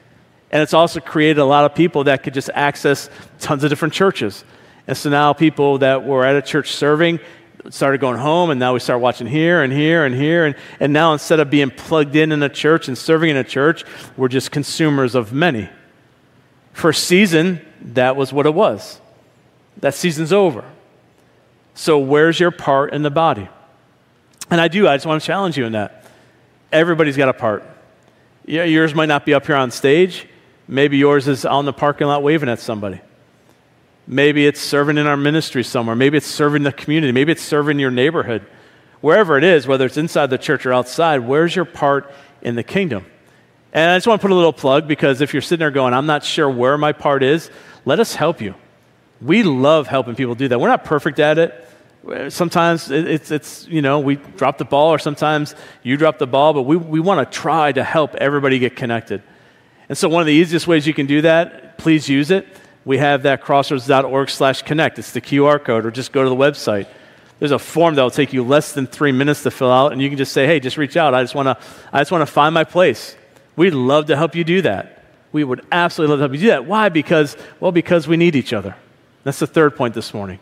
And 0.57 0.63
it's 0.63 0.73
also 0.73 1.01
created 1.01 1.39
a 1.39 1.45
lot 1.45 1.67
of 1.67 1.75
people 1.75 2.05
that 2.05 2.23
could 2.23 2.33
just 2.33 2.49
access 2.55 3.11
tons 3.41 3.63
of 3.63 3.69
different 3.69 3.93
churches. 3.93 4.43
And 4.87 4.97
so 4.97 5.11
now 5.11 5.35
people 5.35 5.77
that 5.81 6.07
were 6.07 6.25
at 6.25 6.35
a 6.35 6.41
church 6.41 6.73
serving 6.73 7.21
started 7.69 8.01
going 8.01 8.17
home, 8.17 8.49
and 8.49 8.59
now 8.59 8.73
we 8.73 8.81
start 8.81 9.03
watching 9.03 9.27
here 9.27 9.63
and 9.63 9.71
here 9.71 10.07
and 10.07 10.15
here. 10.15 10.47
And, 10.47 10.57
and 10.81 10.95
now 10.95 11.13
instead 11.13 11.41
of 11.41 11.51
being 11.51 11.71
plugged 11.71 12.17
in 12.17 12.33
in 12.33 12.43
a 12.43 12.49
church 12.49 12.89
and 12.89 12.97
serving 12.97 13.29
in 13.29 13.37
a 13.37 13.45
church, 13.45 13.85
we're 14.17 14.29
just 14.29 14.51
consumers 14.51 15.15
of 15.15 15.31
many. 15.31 15.69
For 16.73 16.89
a 16.89 16.95
season, 16.95 17.61
that 17.93 18.17
was 18.17 18.33
what 18.33 18.47
it 18.47 18.55
was. 18.55 18.99
That 19.81 19.93
season's 19.93 20.33
over. 20.33 20.65
So, 21.75 21.99
where's 21.99 22.41
your 22.41 22.51
part 22.51 22.95
in 22.95 23.03
the 23.03 23.11
body? 23.11 23.47
And 24.51 24.59
I 24.59 24.69
do, 24.69 24.89
I 24.89 24.97
just 24.97 25.05
want 25.05 25.21
to 25.21 25.27
challenge 25.27 25.59
you 25.59 25.67
in 25.67 25.73
that. 25.73 26.07
Everybody's 26.73 27.19
got 27.19 27.29
a 27.29 27.35
part. 27.35 27.63
Yeah, 28.47 28.65
yours 28.65 28.95
might 28.95 29.11
not 29.11 29.27
be 29.27 29.35
up 29.35 29.45
here 29.45 29.57
on 29.57 29.71
stage. 29.71 30.27
Maybe 30.69 30.99
yours 30.99 31.29
is 31.29 31.45
on 31.45 31.65
the 31.65 31.73
parking 31.73 32.07
lot 32.07 32.23
waving 32.23 32.49
at 32.49 32.59
somebody. 32.59 33.01
Maybe 34.07 34.47
it's 34.47 34.61
serving 34.61 34.99
in 34.99 35.07
our 35.07 35.17
ministry 35.17 35.65
somewhere. 35.65 35.97
Maybe 35.97 36.17
it's 36.17 36.27
serving 36.27 36.63
the 36.63 36.73
community. 36.73 37.13
Maybe 37.13 37.33
it's 37.33 37.43
serving 37.43 37.79
your 37.79 37.91
neighborhood. 37.91 38.47
Wherever 39.01 39.37
it 39.37 39.45
is, 39.45 39.67
whether 39.67 39.85
it's 39.87 39.97
inside 39.97 40.31
the 40.31 40.39
church 40.39 40.65
or 40.65 40.73
outside, 40.73 41.19
where's 41.19 41.55
your 41.55 41.65
part 41.65 42.13
in 42.43 42.55
the 42.55 42.63
kingdom? 42.63 43.07
And 43.73 43.91
I 43.91 43.97
just 43.97 44.07
want 44.07 44.21
to 44.21 44.25
put 44.27 44.33
a 44.33 44.35
little 44.35 44.53
plug 44.53 44.89
because 44.89 45.21
if 45.21 45.35
you're 45.35 45.43
sitting 45.43 45.59
there 45.59 45.71
going, 45.71 45.93
I'm 45.93 46.07
not 46.07 46.25
sure 46.25 46.49
where 46.49 46.79
my 46.79 46.93
part 46.93 47.23
is, 47.23 47.51
let 47.85 48.01
us 48.01 48.15
help 48.15 48.41
you. 48.41 48.55
We 49.21 49.43
love 49.43 49.87
helping 49.87 50.15
people 50.15 50.35
do 50.35 50.49
that. 50.49 50.61
We're 50.61 50.69
not 50.69 50.85
perfect 50.85 51.19
at 51.19 51.39
it. 51.39 52.33
Sometimes 52.33 52.91
it's, 52.91 53.31
it's 53.31 53.67
you 53.67 53.83
know, 53.83 53.99
we 53.99 54.17
drop 54.17 54.59
the 54.59 54.65
ball, 54.65 54.95
or 54.95 54.99
sometimes 54.99 55.55
you 55.83 55.97
drop 55.97 56.19
the 56.19 56.27
ball, 56.27 56.53
but 56.53 56.63
we, 56.63 56.77
we 56.77 57.01
want 57.01 57.29
to 57.31 57.39
try 57.39 57.73
to 57.73 57.83
help 57.83 58.15
everybody 58.15 58.61
get 58.61 58.77
connected. 58.77 59.23
And 59.89 59.97
so, 59.97 60.09
one 60.09 60.21
of 60.21 60.27
the 60.27 60.33
easiest 60.33 60.67
ways 60.67 60.87
you 60.87 60.95
can 60.95 61.07
do 61.07 61.23
that, 61.23 61.79
please 61.79 62.09
use 62.09 62.31
it. 62.31 62.47
We 62.85 62.99
have 62.99 63.25
that 63.25 63.43
crossroads.org 63.43 64.31
slash 64.31 64.63
connect. 64.63 64.99
It's 64.99 65.13
the 65.13 65.21
QR 65.21 65.63
code, 65.63 65.87
or 65.87 65.91
just 65.91 66.13
go 66.13 66.23
to 66.23 66.29
the 66.29 66.37
website. 66.37 66.87
There's 67.39 67.51
a 67.51 67.59
form 67.59 67.97
that 67.97 68.03
will 68.03 68.11
take 68.11 68.33
you 68.33 68.43
less 68.43 68.73
than 68.73 68.87
three 68.87 69.13
minutes 69.13 69.43
to 69.43 69.51
fill 69.51 69.71
out, 69.71 69.93
and 69.93 70.01
you 70.01 70.09
can 70.09 70.17
just 70.17 70.33
say, 70.33 70.47
hey, 70.47 70.59
just 70.61 70.77
reach 70.77 70.97
out. 70.97 71.13
I 71.15 71.23
just 71.23 71.35
want 71.35 71.47
to 71.47 71.67
I 71.93 72.01
just 72.01 72.11
want 72.11 72.23
to 72.23 72.33
find 72.33 72.55
my 72.55 72.65
place. 72.65 73.17
We'd 73.57 73.75
love 73.75 74.07
to 74.07 74.17
help 74.17 74.35
you 74.35 74.45
do 74.45 74.63
that. 74.63 75.05
We 75.33 75.45
would 75.45 75.67
absolutely 75.71 76.13
love 76.13 76.19
to 76.19 76.23
help 76.23 76.33
you 76.33 76.41
do 76.41 76.47
that. 76.49 76.67
Why? 76.67 76.89
Because, 76.89 77.37
well, 77.61 77.73
because 77.73 78.07
we 78.09 78.17
need 78.17 78.37
each 78.37 78.53
other. 78.53 78.77
That's 79.25 79.39
the 79.39 79.47
third 79.47 79.77
point 79.77 79.95
this 79.95 80.15
morning. 80.15 80.39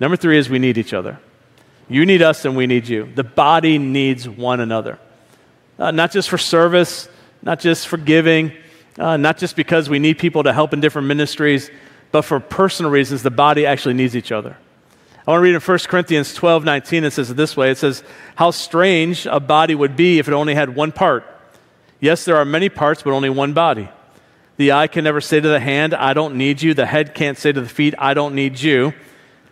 Number 0.00 0.16
three 0.16 0.38
is 0.38 0.48
we 0.48 0.58
need 0.58 0.78
each 0.78 0.94
other. 0.94 1.18
You 1.88 2.06
need 2.06 2.22
us 2.22 2.44
and 2.44 2.56
we 2.56 2.66
need 2.66 2.88
you. 2.88 3.10
The 3.14 3.24
body 3.24 3.78
needs 3.78 4.28
one 4.28 4.60
another. 4.60 4.98
Uh, 5.78 5.90
not 5.90 6.10
just 6.10 6.28
for 6.28 6.38
service, 6.38 7.08
not 7.42 7.60
just 7.60 7.86
for 7.86 7.96
giving, 7.96 8.52
uh, 8.98 9.16
not 9.16 9.38
just 9.38 9.56
because 9.56 9.88
we 9.88 9.98
need 9.98 10.18
people 10.18 10.42
to 10.42 10.52
help 10.52 10.72
in 10.72 10.80
different 10.80 11.08
ministries, 11.08 11.70
but 12.12 12.22
for 12.22 12.40
personal 12.40 12.90
reasons, 12.90 13.22
the 13.22 13.30
body 13.30 13.66
actually 13.66 13.94
needs 13.94 14.16
each 14.16 14.32
other. 14.32 14.56
I 15.26 15.30
want 15.32 15.40
to 15.40 15.42
read 15.42 15.54
in 15.54 15.60
1 15.60 15.78
Corinthians 15.88 16.34
12 16.34 16.64
19, 16.64 17.04
it 17.04 17.12
says 17.12 17.30
it 17.30 17.36
this 17.36 17.56
way 17.56 17.70
It 17.70 17.78
says, 17.78 18.04
How 18.36 18.52
strange 18.52 19.26
a 19.26 19.40
body 19.40 19.74
would 19.74 19.96
be 19.96 20.18
if 20.18 20.28
it 20.28 20.32
only 20.32 20.54
had 20.54 20.74
one 20.74 20.92
part 20.92 21.24
Yes, 22.00 22.24
there 22.24 22.36
are 22.36 22.44
many 22.44 22.68
parts, 22.68 23.02
but 23.02 23.12
only 23.12 23.30
one 23.30 23.52
body. 23.52 23.88
The 24.58 24.72
eye 24.72 24.86
can 24.86 25.04
never 25.04 25.20
say 25.20 25.40
to 25.40 25.48
the 25.48 25.60
hand, 25.60 25.94
I 25.94 26.14
don't 26.14 26.36
need 26.36 26.62
you. 26.62 26.74
The 26.74 26.86
head 26.86 27.14
can't 27.14 27.38
say 27.38 27.52
to 27.52 27.60
the 27.60 27.68
feet, 27.68 27.94
I 27.98 28.14
don't 28.14 28.34
need 28.34 28.60
you. 28.60 28.92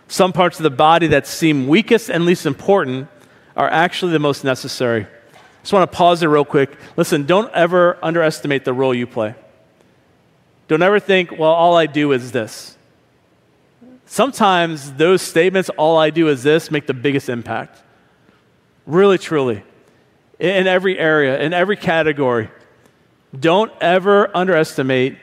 Some 0.08 0.32
parts 0.32 0.58
of 0.58 0.62
the 0.62 0.70
body 0.70 1.08
that 1.08 1.26
seem 1.26 1.66
weakest 1.66 2.10
and 2.10 2.24
least 2.24 2.46
important 2.46 3.08
are 3.56 3.68
actually 3.68 4.12
the 4.12 4.18
most 4.18 4.44
necessary. 4.44 5.06
Just 5.64 5.72
want 5.72 5.90
to 5.90 5.96
pause 5.96 6.20
there 6.20 6.28
real 6.28 6.44
quick. 6.44 6.76
Listen, 6.94 7.24
don't 7.24 7.50
ever 7.54 7.98
underestimate 8.02 8.66
the 8.66 8.74
role 8.74 8.94
you 8.94 9.06
play. 9.06 9.34
Don't 10.68 10.82
ever 10.82 11.00
think, 11.00 11.32
well, 11.32 11.52
all 11.52 11.74
I 11.74 11.86
do 11.86 12.12
is 12.12 12.32
this. 12.32 12.76
Sometimes 14.04 14.92
those 14.92 15.22
statements, 15.22 15.70
all 15.70 15.96
I 15.96 16.10
do 16.10 16.28
is 16.28 16.42
this, 16.42 16.70
make 16.70 16.86
the 16.86 16.92
biggest 16.92 17.30
impact. 17.30 17.82
Really, 18.86 19.16
truly 19.16 19.64
in 20.38 20.66
every 20.66 20.98
area, 20.98 21.40
in 21.40 21.54
every 21.54 21.76
category. 21.76 22.50
Don't 23.38 23.72
ever 23.80 24.36
underestimate 24.36 25.16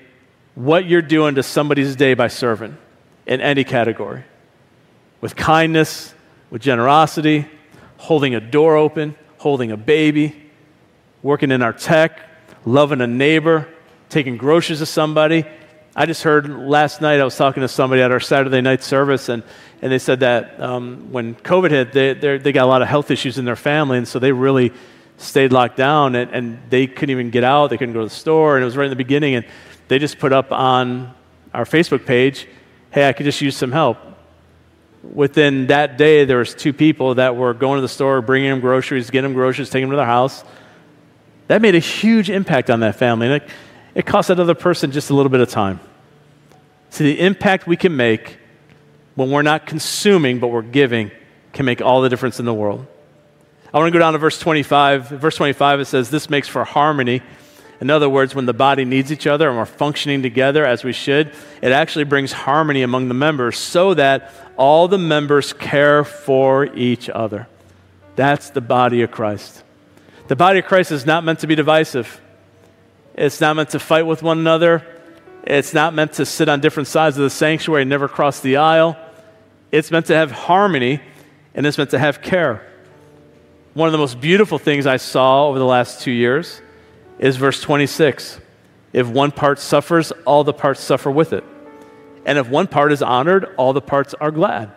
what 0.55 0.85
you're 0.85 1.03
doing 1.03 1.35
to 1.35 1.43
somebody's 1.43 1.95
day 1.95 2.15
by 2.15 2.29
serving 2.29 2.75
in 3.27 3.41
any 3.41 3.63
category. 3.63 4.23
With 5.19 5.35
kindness, 5.35 6.15
with 6.49 6.63
generosity, 6.63 7.47
holding 7.97 8.33
a 8.33 8.39
door 8.39 8.75
open, 8.75 9.15
holding 9.41 9.71
a 9.71 9.77
baby, 9.77 10.35
working 11.23 11.49
in 11.49 11.63
our 11.63 11.73
tech, 11.73 12.19
loving 12.63 13.01
a 13.01 13.07
neighbor, 13.07 13.67
taking 14.07 14.37
groceries 14.37 14.77
to 14.77 14.85
somebody. 14.85 15.43
I 15.95 16.05
just 16.05 16.21
heard 16.21 16.47
last 16.47 17.01
night, 17.01 17.19
I 17.19 17.23
was 17.23 17.35
talking 17.35 17.61
to 17.61 17.67
somebody 17.67 18.03
at 18.03 18.11
our 18.11 18.19
Saturday 18.19 18.61
night 18.61 18.83
service, 18.83 19.29
and, 19.29 19.41
and 19.81 19.91
they 19.91 19.97
said 19.97 20.19
that 20.19 20.61
um, 20.61 21.11
when 21.11 21.33
COVID 21.33 21.71
hit, 21.71 21.91
they, 21.91 22.37
they 22.37 22.51
got 22.51 22.65
a 22.65 22.67
lot 22.67 22.83
of 22.83 22.87
health 22.87 23.09
issues 23.09 23.39
in 23.39 23.45
their 23.45 23.55
family, 23.55 23.97
and 23.97 24.07
so 24.07 24.19
they 24.19 24.31
really 24.31 24.71
stayed 25.17 25.51
locked 25.51 25.75
down, 25.75 26.13
and, 26.13 26.29
and 26.29 26.59
they 26.69 26.85
couldn't 26.85 27.09
even 27.09 27.31
get 27.31 27.43
out. 27.43 27.71
They 27.71 27.77
couldn't 27.77 27.95
go 27.95 28.01
to 28.01 28.05
the 28.05 28.13
store, 28.13 28.57
and 28.57 28.61
it 28.61 28.65
was 28.65 28.77
right 28.77 28.85
in 28.85 28.91
the 28.91 28.95
beginning, 28.95 29.33
and 29.33 29.45
they 29.87 29.97
just 29.97 30.19
put 30.19 30.31
up 30.31 30.51
on 30.51 31.15
our 31.51 31.65
Facebook 31.65 32.05
page, 32.05 32.47
hey, 32.91 33.09
I 33.09 33.13
could 33.13 33.23
just 33.23 33.41
use 33.41 33.57
some 33.57 33.71
help. 33.71 33.97
Within 35.03 35.67
that 35.67 35.97
day, 35.97 36.25
there 36.25 36.37
was 36.37 36.53
two 36.53 36.73
people 36.73 37.15
that 37.15 37.35
were 37.35 37.53
going 37.53 37.77
to 37.77 37.81
the 37.81 37.89
store, 37.89 38.21
bringing 38.21 38.49
them 38.49 38.59
groceries, 38.59 39.09
getting 39.09 39.31
them 39.31 39.33
groceries, 39.33 39.69
taking 39.69 39.87
them 39.87 39.91
to 39.91 39.97
their 39.97 40.05
house. 40.05 40.43
That 41.47 41.61
made 41.61 41.75
a 41.75 41.79
huge 41.79 42.29
impact 42.29 42.69
on 42.69 42.81
that 42.81 42.95
family. 42.95 43.27
And 43.27 43.41
it, 43.41 43.49
it 43.95 44.05
cost 44.05 44.27
that 44.27 44.39
other 44.39 44.55
person 44.55 44.91
just 44.91 45.09
a 45.09 45.15
little 45.15 45.29
bit 45.29 45.41
of 45.41 45.49
time. 45.49 45.79
See, 46.91 47.03
the 47.03 47.19
impact 47.19 47.67
we 47.67 47.77
can 47.77 47.95
make 47.95 48.37
when 49.15 49.31
we're 49.31 49.41
not 49.41 49.65
consuming, 49.65 50.39
but 50.39 50.47
we're 50.47 50.61
giving, 50.61 51.11
can 51.53 51.65
make 51.65 51.81
all 51.81 52.01
the 52.01 52.09
difference 52.09 52.39
in 52.39 52.45
the 52.45 52.53
world. 52.53 52.85
I 53.73 53.77
want 53.77 53.87
to 53.87 53.91
go 53.91 53.99
down 53.99 54.13
to 54.13 54.19
verse 54.19 54.39
25. 54.39 55.07
Verse 55.09 55.35
25, 55.35 55.79
it 55.79 55.85
says, 55.85 56.09
This 56.09 56.29
makes 56.29 56.47
for 56.47 56.63
harmony. 56.63 57.21
In 57.79 57.89
other 57.89 58.09
words, 58.09 58.35
when 58.35 58.45
the 58.45 58.53
body 58.53 58.85
needs 58.85 59.11
each 59.11 59.25
other 59.25 59.49
and 59.49 59.57
we're 59.57 59.65
functioning 59.65 60.21
together 60.21 60.65
as 60.65 60.83
we 60.83 60.93
should, 60.93 61.33
it 61.61 61.71
actually 61.71 62.03
brings 62.03 62.31
harmony 62.31 62.83
among 62.83 63.07
the 63.07 63.15
members 63.15 63.57
so 63.57 63.95
that 63.95 64.31
all 64.61 64.87
the 64.87 64.97
members 64.99 65.53
care 65.53 66.03
for 66.03 66.65
each 66.65 67.09
other. 67.09 67.47
That's 68.15 68.51
the 68.51 68.61
body 68.61 69.01
of 69.01 69.09
Christ. 69.09 69.63
The 70.27 70.35
body 70.35 70.59
of 70.59 70.65
Christ 70.65 70.91
is 70.91 71.03
not 71.03 71.23
meant 71.23 71.39
to 71.39 71.47
be 71.47 71.55
divisive. 71.55 72.21
It's 73.15 73.41
not 73.41 73.55
meant 73.55 73.69
to 73.69 73.79
fight 73.79 74.03
with 74.03 74.21
one 74.21 74.37
another. 74.37 74.85
It's 75.47 75.73
not 75.73 75.95
meant 75.95 76.13
to 76.13 76.27
sit 76.27 76.47
on 76.47 76.59
different 76.59 76.87
sides 76.87 77.17
of 77.17 77.23
the 77.23 77.31
sanctuary 77.31 77.81
and 77.81 77.89
never 77.89 78.07
cross 78.07 78.39
the 78.39 78.57
aisle. 78.57 78.97
It's 79.71 79.89
meant 79.89 80.05
to 80.05 80.15
have 80.15 80.29
harmony 80.29 81.01
and 81.55 81.65
it's 81.65 81.79
meant 81.79 81.89
to 81.89 81.99
have 81.99 82.21
care. 82.21 82.63
One 83.73 83.87
of 83.87 83.93
the 83.93 83.97
most 83.97 84.21
beautiful 84.21 84.59
things 84.59 84.85
I 84.85 84.97
saw 84.97 85.47
over 85.47 85.57
the 85.57 85.65
last 85.65 86.01
two 86.01 86.11
years 86.11 86.61
is 87.17 87.35
verse 87.35 87.59
26. 87.61 88.39
If 88.93 89.07
one 89.07 89.31
part 89.31 89.57
suffers, 89.57 90.11
all 90.23 90.43
the 90.43 90.53
parts 90.53 90.81
suffer 90.81 91.09
with 91.09 91.33
it. 91.33 91.43
And 92.25 92.37
if 92.37 92.47
one 92.49 92.67
part 92.67 92.91
is 92.91 93.01
honored, 93.01 93.45
all 93.57 93.73
the 93.73 93.81
parts 93.81 94.13
are 94.15 94.31
glad. 94.31 94.71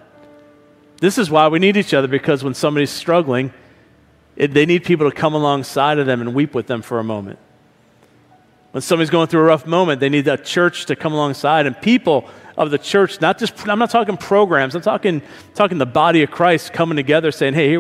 This 1.01 1.19
is 1.19 1.31
why 1.31 1.49
we 1.49 1.59
need 1.59 1.77
each 1.77 1.93
other 1.93 2.09
because 2.09 2.43
when 2.43 2.55
somebody's 2.55 2.91
struggling, 2.91 3.53
it, 4.37 4.55
they 4.55 4.67
need 4.67 4.85
people 4.85 5.11
to 5.11 5.15
come 5.15 5.35
alongside 5.35 5.99
of 5.99 6.07
them 6.07 6.21
and 6.21 6.35
weep 6.35 6.55
with 6.55 6.67
them 6.67 6.83
for 6.83 6.99
a 6.99 7.05
moment. 7.05 7.39
When 8.73 8.81
somebody's 8.81 9.11
going 9.11 9.29
through 9.29 9.41
a 9.41 9.45
rough 9.45 9.67
moment, 9.67 10.01
they 10.01 10.09
need 10.09 10.27
a 10.27 10.37
church 10.37 10.87
to 10.87 10.97
come 10.97 11.13
alongside 11.13 11.67
and 11.67 11.81
people 11.81 12.29
of 12.57 12.71
the 12.71 12.79
church, 12.79 13.21
not 13.21 13.39
just, 13.39 13.69
I'm 13.69 13.79
not 13.79 13.91
talking 13.91 14.17
programs, 14.17 14.75
I'm 14.75 14.83
talking, 14.83 15.23
talking 15.55 15.79
the 15.79 15.87
body 15.87 16.23
of 16.23 16.31
Christ 16.31 16.73
coming 16.73 16.97
together 16.97 17.33
saying, 17.33 17.55
hey, 17.55 17.77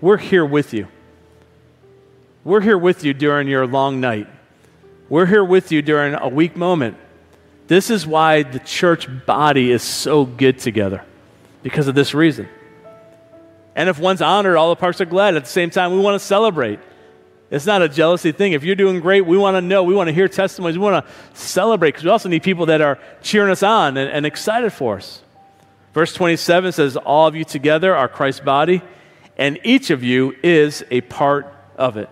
we're 0.00 0.16
here 0.16 0.44
with 0.44 0.72
you. 0.72 0.88
We're 2.44 2.60
here 2.60 2.78
with 2.78 3.04
you 3.04 3.12
during 3.12 3.48
your 3.48 3.66
long 3.66 4.00
night. 4.00 4.26
We're 5.08 5.26
here 5.26 5.44
with 5.44 5.72
you 5.72 5.82
during 5.82 6.14
a 6.14 6.28
weak 6.28 6.56
moment. 6.56 6.96
This 7.68 7.90
is 7.90 8.06
why 8.06 8.42
the 8.42 8.58
church 8.58 9.08
body 9.26 9.70
is 9.70 9.82
so 9.82 10.24
good 10.24 10.58
together, 10.58 11.04
because 11.62 11.86
of 11.86 11.94
this 11.94 12.14
reason. 12.14 12.48
And 13.76 13.88
if 13.88 13.98
one's 14.00 14.22
honored, 14.22 14.56
all 14.56 14.70
the 14.70 14.76
parts 14.76 15.00
are 15.00 15.04
glad. 15.04 15.36
At 15.36 15.44
the 15.44 15.50
same 15.50 15.70
time, 15.70 15.92
we 15.92 15.98
want 15.98 16.18
to 16.18 16.26
celebrate. 16.26 16.80
It's 17.50 17.66
not 17.66 17.82
a 17.82 17.88
jealousy 17.88 18.32
thing. 18.32 18.52
If 18.52 18.64
you're 18.64 18.74
doing 18.74 19.00
great, 19.00 19.24
we 19.24 19.36
want 19.36 19.56
to 19.56 19.60
know. 19.60 19.82
We 19.84 19.94
want 19.94 20.08
to 20.08 20.12
hear 20.12 20.28
testimonies. 20.28 20.78
We 20.78 20.84
want 20.84 21.06
to 21.06 21.12
celebrate 21.38 21.90
because 21.90 22.04
we 22.04 22.10
also 22.10 22.28
need 22.28 22.42
people 22.42 22.66
that 22.66 22.80
are 22.80 22.98
cheering 23.22 23.50
us 23.50 23.62
on 23.62 23.96
and, 23.96 24.10
and 24.10 24.26
excited 24.26 24.72
for 24.72 24.96
us. 24.96 25.22
Verse 25.92 26.12
27 26.14 26.72
says, 26.72 26.96
All 26.96 27.26
of 27.26 27.36
you 27.36 27.44
together 27.44 27.94
are 27.94 28.08
Christ's 28.08 28.40
body, 28.40 28.82
and 29.36 29.58
each 29.62 29.90
of 29.90 30.02
you 30.02 30.34
is 30.42 30.84
a 30.90 31.02
part 31.02 31.54
of 31.76 31.98
it. 31.98 32.08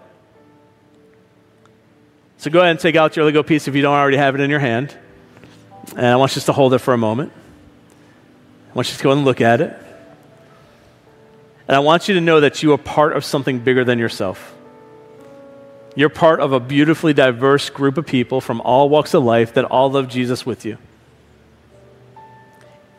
So 2.36 2.50
go 2.50 2.60
ahead 2.60 2.72
and 2.72 2.80
take 2.80 2.94
out 2.94 3.16
your 3.16 3.25
Lego 3.25 3.42
piece 3.42 3.66
if 3.68 3.75
you 3.75 3.82
don't 3.82 3.96
already 3.96 4.18
have 4.18 4.34
it 4.34 4.40
in 4.42 4.50
your 4.50 4.60
hand. 4.60 4.96
And 5.95 6.07
I 6.07 6.16
want 6.16 6.33
you 6.33 6.35
just 6.35 6.47
to 6.47 6.52
hold 6.52 6.75
it 6.75 6.78
for 6.78 6.95
a 6.95 6.99
moment. 6.99 7.33
I 8.71 8.75
want 8.75 8.90
you 8.90 8.97
to 8.97 9.02
go 9.02 9.12
and 9.12 9.25
look 9.25 9.40
at 9.40 9.61
it. 9.61 9.76
And 11.69 11.75
I 11.75 11.81
want 11.81 12.09
you 12.09 12.14
to 12.14 12.21
know 12.21 12.40
that 12.40 12.62
you 12.62 12.73
are 12.73 12.78
part 12.78 13.16
of 13.16 13.25
something 13.25 13.59
bigger 13.59 13.85
than 13.85 13.99
yourself. 13.99 14.55
You're 15.95 16.11
part 16.11 16.40
of 16.40 16.52
a 16.52 16.61
beautifully 16.61 17.14
diverse 17.14 17.71
group 17.71 17.97
of 17.97 18.07
people 18.07 18.40
from 18.40 18.61
all 18.61 18.88
walks 18.88 19.14
of 19.14 19.25
life 19.25 19.55
that 19.55 19.64
all 19.64 19.90
love 19.90 20.09
Jesus 20.09 20.45
with 20.45 20.64
you. 20.64 20.78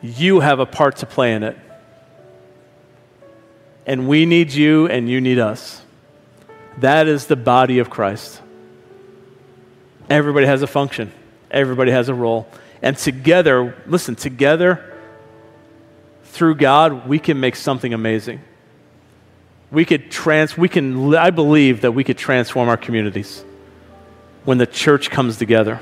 You 0.02 0.40
have 0.40 0.58
a 0.58 0.66
part 0.66 0.96
to 0.96 1.06
play 1.06 1.32
in 1.32 1.42
it. 1.42 1.56
And 3.86 4.08
we 4.08 4.26
need 4.26 4.52
you, 4.52 4.86
and 4.86 5.08
you 5.08 5.20
need 5.20 5.38
us. 5.38 5.80
That 6.78 7.08
is 7.08 7.26
the 7.26 7.36
body 7.36 7.78
of 7.78 7.88
Christ. 7.88 8.42
Everybody 10.10 10.46
has 10.46 10.62
a 10.62 10.66
function, 10.66 11.12
everybody 11.50 11.90
has 11.90 12.08
a 12.08 12.14
role. 12.14 12.48
And 12.82 12.96
together, 12.96 13.76
listen, 13.86 14.14
together, 14.14 14.96
through 16.24 16.56
God, 16.56 17.08
we 17.08 17.18
can 17.18 17.40
make 17.40 17.56
something 17.56 17.92
amazing. 17.92 18.40
We 19.70 19.84
could 19.84 20.10
trans 20.10 20.56
we 20.56 20.68
can 20.68 21.14
i 21.14 21.28
believe 21.28 21.82
that 21.82 21.92
we 21.92 22.02
could 22.02 22.16
transform 22.16 22.70
our 22.70 22.78
communities 22.78 23.44
when 24.44 24.56
the 24.56 24.66
church 24.66 25.10
comes 25.10 25.36
together 25.36 25.78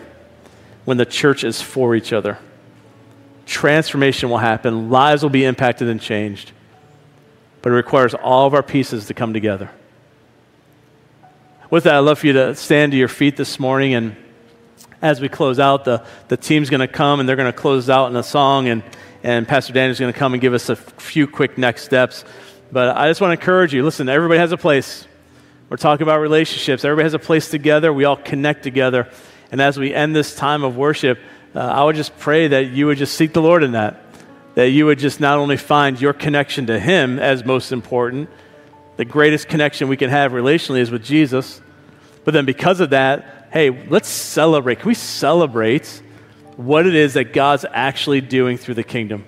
when 0.87 0.97
the 0.97 1.05
church 1.05 1.45
is 1.45 1.61
for 1.61 1.95
each 1.95 2.15
other. 2.15 2.39
Transformation 3.45 4.31
will 4.31 4.39
happen. 4.39 4.89
Lives 4.89 5.23
will 5.23 5.31
be 5.31 5.45
impacted 5.45 5.89
and 5.89 6.01
changed. 6.01 6.53
But 7.61 7.73
it 7.73 7.75
requires 7.75 8.15
all 8.15 8.47
of 8.47 8.55
our 8.55 8.63
pieces 8.63 9.07
to 9.07 9.15
come 9.15 9.35
together. 9.35 9.69
With 11.69 11.85
that 11.85 11.97
i'd 11.97 11.99
love 11.99 12.21
for 12.21 12.29
you 12.29 12.33
to 12.33 12.55
stand 12.55 12.93
to 12.93 12.99
your 12.99 13.09
feet 13.09 13.37
this 13.37 13.59
morning 13.59 13.95
and 13.95 14.17
as 15.03 15.21
we 15.21 15.29
close 15.29 15.59
out 15.59 15.85
the, 15.85 16.05
the 16.29 16.37
team's 16.37 16.71
going 16.71 16.81
to 16.81 16.89
come 16.89 17.21
and 17.21 17.29
they're 17.29 17.37
going 17.37 17.53
to 17.53 17.59
close 17.59 17.91
out 17.91 18.11
in 18.11 18.17
a 18.17 18.23
song 18.23 18.69
and, 18.69 18.83
and 19.23 19.47
pastor 19.47 19.73
daniel's 19.73 20.01
going 20.01 20.13
to 20.13 20.19
come 20.19 20.33
and 20.35 20.41
give 20.41 20.55
us 20.55 20.69
a 20.69 20.77
few 20.77 21.27
quick 21.27 21.59
next 21.59 21.85
steps 21.85 22.25
but 22.73 22.97
I 22.97 23.09
just 23.09 23.21
want 23.21 23.31
to 23.31 23.41
encourage 23.41 23.73
you 23.73 23.85
listen, 23.85 24.09
everybody 24.09 24.39
has 24.39 24.53
a 24.53 24.57
place. 24.57 25.07
We're 25.69 25.77
talking 25.77 26.03
about 26.03 26.21
relationships. 26.21 26.85
Everybody 26.85 27.05
has 27.05 27.15
a 27.15 27.19
place 27.19 27.51
together. 27.51 27.93
We 27.93 28.05
all 28.05 28.17
connect 28.17 28.63
together. 28.63 29.09
And 29.51 29.61
as 29.61 29.79
we 29.79 29.95
end 29.95 30.15
this 30.15 30.35
time 30.35 30.65
of 30.65 30.77
worship, 30.77 31.19
uh, 31.55 31.61
I 31.61 31.85
would 31.85 31.97
just 31.97 32.17
pray 32.19 32.49
that 32.49 32.71
you 32.71 32.87
would 32.87 32.99
just 32.99 33.15
seek 33.15 33.33
the 33.33 33.43
Lord 33.43 33.63
in 33.63 33.73
that. 33.73 34.03
That 34.55 34.71
you 34.71 34.87
would 34.87 34.99
just 34.99 35.21
not 35.21 35.39
only 35.39 35.57
find 35.57 36.01
your 36.01 36.13
connection 36.13 36.67
to 36.67 36.79
Him 36.79 37.19
as 37.19 37.45
most 37.45 37.73
important, 37.73 38.31
the 38.97 39.05
greatest 39.05 39.49
connection 39.49 39.89
we 39.89 39.97
can 39.97 40.11
have 40.11 40.33
relationally 40.33 40.81
is 40.81 40.91
with 40.91 41.05
Jesus. 41.05 41.61
But 42.25 42.35
then 42.35 42.45
because 42.45 42.81
of 42.81 42.91
that, 42.91 43.46
hey, 43.57 43.71
let's 43.89 44.11
celebrate. 44.11 44.81
Can 44.81 44.89
we 44.89 44.95
celebrate 44.95 46.03
what 46.57 46.87
it 46.87 46.95
is 46.95 47.15
that 47.15 47.33
God's 47.33 47.65
actually 47.73 48.21
doing 48.21 48.59
through 48.59 48.75
the 48.75 48.85
kingdom? 48.85 49.25